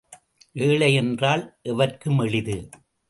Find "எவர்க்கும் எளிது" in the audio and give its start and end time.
1.63-2.69